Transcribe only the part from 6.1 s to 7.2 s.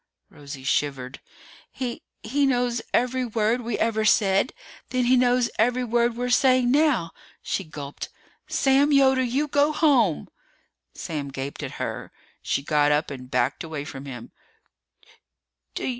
we're saying now!"